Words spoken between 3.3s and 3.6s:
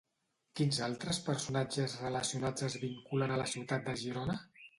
a la